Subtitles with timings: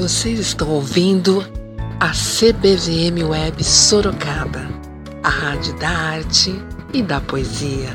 [0.00, 1.44] Vocês estão ouvindo
[2.00, 4.66] a CBVM Web Sorocaba,
[5.22, 6.54] a rádio da arte
[6.94, 7.90] e da poesia.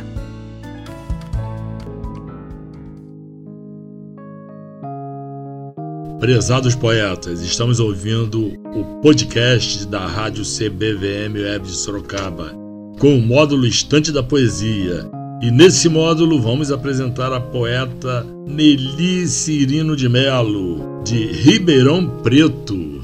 [6.19, 12.51] Prezados poetas, estamos ouvindo o podcast da rádio CBVM Web de Sorocaba,
[12.99, 15.09] com o módulo Estante da Poesia.
[15.45, 22.99] E nesse módulo vamos apresentar a poeta Nelly Cirino de Melo, de Ribeirão Preto.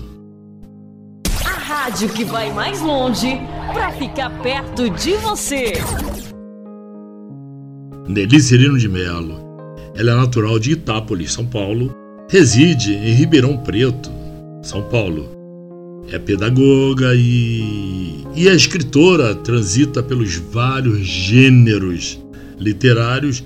[1.46, 3.40] A rádio que vai mais longe
[3.72, 5.74] para ficar perto de você.
[8.08, 9.40] Nelly Cirino de Melo.
[9.94, 11.96] Ela é natural de Itápolis, São Paulo,
[12.28, 14.10] reside em Ribeirão Preto,
[14.64, 15.30] São Paulo.
[16.12, 22.20] É pedagoga e, e é escritora, transita pelos vários gêneros
[22.62, 23.44] literários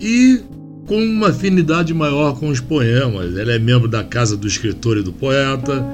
[0.00, 0.40] e
[0.86, 3.36] com uma afinidade maior com os poemas.
[3.36, 5.84] Ela é membro da Casa do Escritor e do Poeta,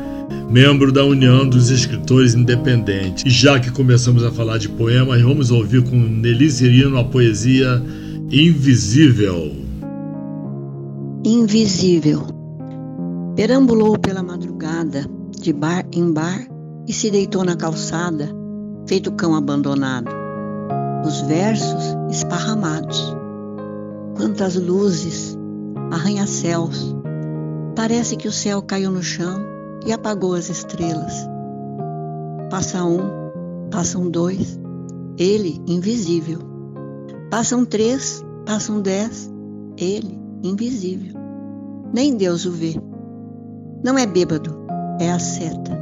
[0.49, 3.25] membro da União dos Escritores Independentes.
[3.27, 7.83] E já que começamos a falar de poemas, vamos ouvir com Nelly Cirino a poesia
[8.31, 9.53] Invisível.
[11.27, 12.27] Invisível.
[13.35, 15.05] Perambulou pela madrugada,
[15.41, 16.47] de bar em bar,
[16.87, 18.31] e se deitou na calçada,
[18.87, 20.14] feito cão abandonado.
[21.05, 23.15] Os versos esparramados
[24.17, 25.37] quantas luzes,
[25.91, 26.97] arranha-céus.
[27.77, 29.45] Parece que o céu caiu no chão
[29.85, 31.13] e apagou as estrelas.
[32.51, 33.01] Passa um,
[33.71, 34.59] passam dois,
[35.19, 36.39] ele invisível.
[37.31, 39.31] Passam três, passam dez,
[39.77, 41.21] ele invisível.
[41.93, 42.75] Nem Deus o vê.
[43.85, 44.57] Não é bêbado,
[45.01, 45.79] é asceta.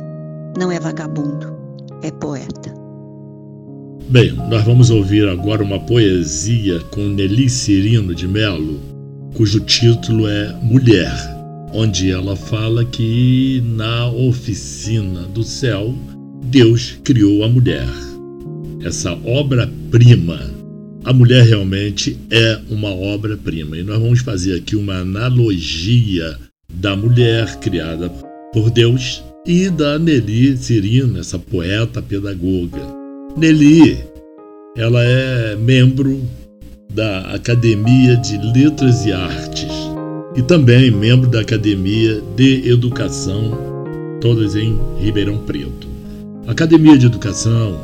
[0.59, 1.55] Não é vagabundo,
[2.03, 2.82] é poeta.
[4.09, 8.79] Bem, nós vamos ouvir agora uma poesia com Nelly Cirino de Melo,
[9.35, 11.11] cujo título é Mulher,
[11.73, 15.95] onde ela fala que na oficina do céu
[16.45, 17.89] Deus criou a mulher.
[18.85, 20.51] Essa obra-prima.
[21.05, 23.77] A mulher realmente é uma obra-prima.
[23.79, 26.37] E nós vamos fazer aqui uma analogia
[26.73, 28.11] da mulher criada
[28.53, 33.02] por Deus e da Nelly Cirino, essa poeta pedagoga.
[33.37, 34.05] Nelly,
[34.77, 36.21] ela é membro
[36.93, 39.73] da Academia de Letras e Artes
[40.37, 43.59] e também membro da Academia de Educação,
[44.21, 45.89] todas em Ribeirão Preto.
[46.47, 47.81] A Academia de Educação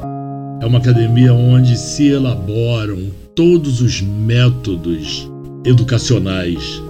[0.60, 5.31] é uma academia onde se elaboram todos os métodos
[5.64, 6.82] educacionais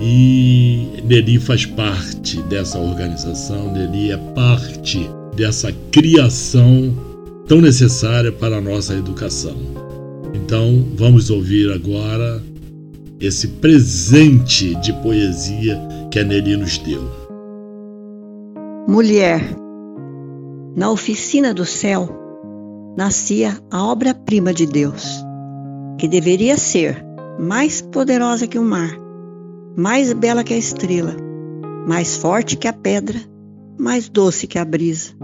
[0.00, 7.05] e Nelly faz parte dessa organização, Nelly é parte dessa criação
[7.46, 9.56] tão necessária para a nossa educação.
[10.34, 12.42] Então, vamos ouvir agora
[13.20, 15.80] esse presente de poesia
[16.10, 17.02] que a Nelly nos deu.
[18.88, 19.40] Mulher,
[20.76, 22.08] na oficina do céu
[22.96, 25.24] nascia a obra-prima de Deus,
[25.98, 27.04] que deveria ser
[27.38, 28.96] mais poderosa que o mar,
[29.76, 31.14] mais bela que a estrela,
[31.86, 33.20] mais forte que a pedra,
[33.78, 35.14] mais doce que a brisa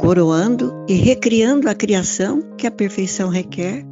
[0.00, 3.84] coroando e recriando a criação que a perfeição requer,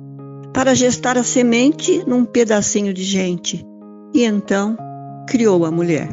[0.54, 3.64] para gestar a semente num pedacinho de gente.
[4.14, 4.76] E então
[5.28, 6.08] criou a mulher.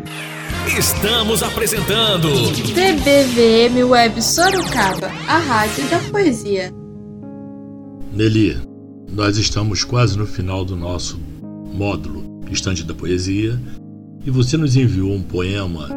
[0.78, 2.28] Estamos apresentando
[2.74, 6.74] CBVM Web Sorocaba, a rádio da poesia.
[8.12, 8.58] Nelly,
[9.10, 11.18] nós estamos quase no final do nosso
[11.74, 13.60] módulo Estante da Poesia
[14.26, 15.90] e você nos enviou um poema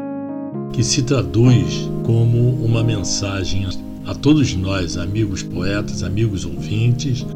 [0.72, 3.69] que se traduz como uma mensagem
[4.06, 7.26] a todos nós, amigos poetas, amigos ouvintes,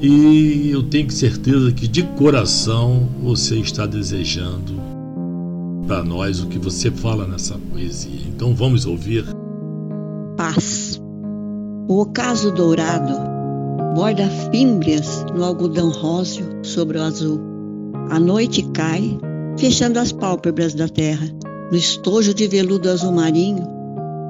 [0.00, 4.74] e eu tenho certeza que de coração você está desejando
[5.86, 8.18] para nós o que você fala nessa poesia.
[8.26, 9.24] Então vamos ouvir.
[10.36, 11.00] Paz.
[11.86, 13.14] O ocaso dourado
[13.94, 17.40] borda fímbrias no algodão róseo sobre o azul.
[18.10, 19.16] A noite cai,
[19.56, 21.28] fechando as pálpebras da terra.
[21.70, 23.81] No estojo de veludo azul marinho,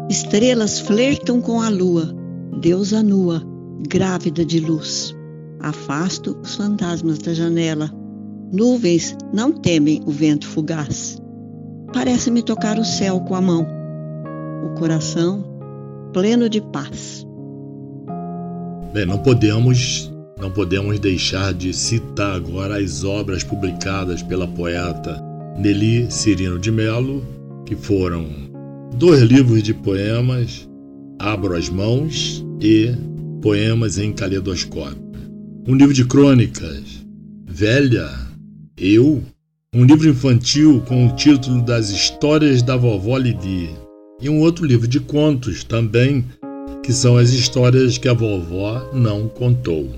[0.09, 2.15] Estrelas flertam com a lua,
[2.61, 3.43] deusa nua,
[3.89, 5.15] grávida de luz.
[5.61, 7.91] Afasto os fantasmas da janela.
[8.53, 11.19] Nuvens não temem o vento fugaz.
[11.93, 13.67] Parece-me tocar o céu com a mão.
[14.67, 15.45] O coração
[16.13, 17.27] pleno de paz.
[18.93, 25.23] Bem, não podemos não podemos deixar de citar agora as obras publicadas pela poeta
[25.57, 27.25] Nelly Cirino de Melo,
[27.65, 28.52] que foram
[28.95, 30.69] dois livros de poemas,
[31.19, 32.93] Abro as Mãos e
[33.41, 35.01] Poemas em Caleidoscópio.
[35.67, 37.05] Um livro de crônicas,
[37.47, 38.09] Velha,
[38.77, 39.23] Eu,
[39.75, 43.71] um livro infantil com o título das Histórias da Vovó Lidi
[44.21, 46.25] e um outro livro de contos também,
[46.83, 49.91] que são as histórias que a vovó não contou.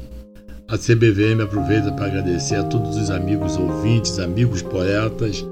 [0.68, 5.44] A CBVM aproveita para agradecer a todos os amigos ouvintes, amigos poetas,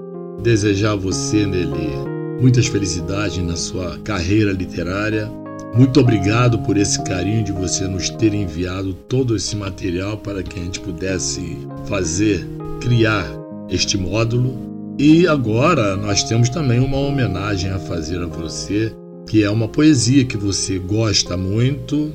[0.43, 2.12] desejar você, Nelly,
[2.43, 5.31] muitas felicidades na sua carreira literária.
[5.73, 10.59] Muito obrigado por esse carinho de você nos ter enviado todo esse material para que
[10.59, 11.57] a gente pudesse
[11.87, 12.45] fazer,
[12.81, 13.25] criar
[13.71, 14.59] este módulo.
[14.99, 18.93] E agora nós temos também uma homenagem a fazer a você,
[19.29, 22.13] que é uma poesia que você gosta muito,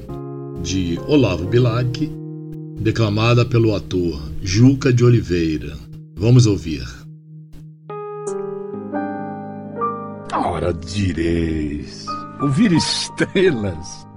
[0.62, 2.12] de Olavo Bilac,
[2.82, 5.74] declamada pelo ator Juca de Oliveira.
[6.18, 6.97] Vamos ouvir.
[10.34, 12.06] Ora direis,
[12.42, 14.08] ouvir estrelas,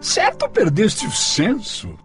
[0.00, 1.96] certo perdeste o senso.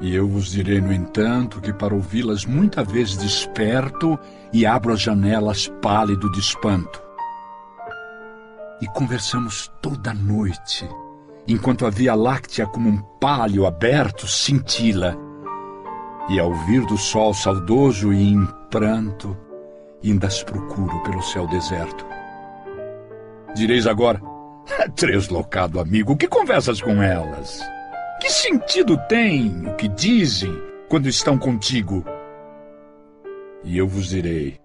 [0.00, 4.18] E eu vos direi, no entanto, que para ouvi-las muita vez desperto
[4.52, 7.02] e abro as janelas pálido de espanto.
[8.80, 10.88] E conversamos toda a noite,
[11.48, 15.16] enquanto a Via Láctea como um palio aberto cintila.
[16.28, 19.36] E ao vir do sol saudoso e em pranto,
[20.10, 22.06] ainda as procuro pelo céu deserto.
[23.54, 24.20] Direis agora,
[24.96, 27.60] treslocado amigo, que conversas com elas?
[28.20, 30.52] Que sentido tem o que dizem
[30.88, 32.04] quando estão contigo?
[33.64, 34.60] E eu vos direi: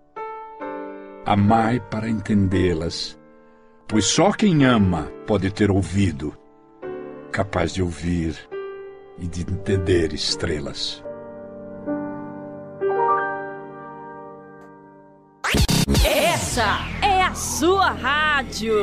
[1.25, 3.17] amai para entendê-las,
[3.87, 6.37] pois só quem ama pode ter ouvido,
[7.31, 8.37] capaz de ouvir
[9.17, 11.03] e de entender estrelas.
[16.57, 18.73] Essa é a sua rádio.